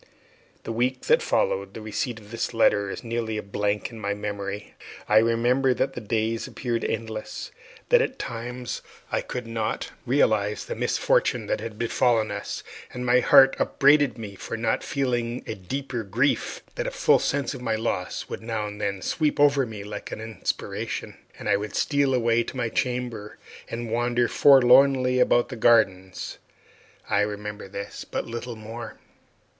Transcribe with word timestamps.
The 0.63 0.71
week 0.71 1.01
that 1.01 1.21
followed 1.21 1.75
the 1.75 1.81
receipt 1.83 2.19
of 2.19 2.31
this 2.31 2.55
letter 2.55 2.89
is 2.89 3.03
nearly 3.03 3.37
a 3.37 3.43
blank 3.43 3.91
in 3.91 3.99
my 3.99 4.15
memory. 4.15 4.73
I 5.07 5.17
remember 5.19 5.75
that 5.75 5.93
the 5.93 6.01
days 6.01 6.47
appeared 6.47 6.83
endless; 6.83 7.51
that 7.89 8.01
at 8.01 8.17
times 8.17 8.81
I 9.11 9.21
could 9.21 9.45
not 9.45 9.91
realize 10.07 10.65
the 10.65 10.73
misfortune 10.73 11.45
that 11.45 11.61
had 11.61 11.77
befallen 11.77 12.31
us, 12.31 12.63
and 12.91 13.05
my 13.05 13.19
heart 13.19 13.55
upbraided 13.59 14.17
me 14.17 14.33
for 14.33 14.57
not 14.57 14.83
feeling 14.83 15.43
a 15.45 15.53
deeper 15.53 16.01
grief; 16.01 16.63
that 16.73 16.87
a 16.87 16.89
full 16.89 17.19
sense 17.19 17.53
of 17.53 17.61
my 17.61 17.75
loss 17.75 18.27
would 18.27 18.41
now 18.41 18.65
and 18.65 18.81
then 18.81 19.03
sweep 19.03 19.39
over 19.39 19.67
me 19.67 19.83
like 19.83 20.11
an 20.11 20.19
inspiration, 20.19 21.15
and 21.37 21.47
I 21.47 21.57
would 21.57 21.75
steal 21.75 22.15
away 22.15 22.41
to 22.45 22.57
my 22.57 22.69
chamber 22.69 23.37
or 23.71 23.83
wander 23.83 24.27
forlornly 24.27 25.19
about 25.19 25.49
the 25.49 25.55
gardens. 25.57 26.39
I 27.07 27.19
remember 27.19 27.67
this, 27.69 28.03
but 28.03 28.25
little 28.25 28.55
more. 28.55 28.97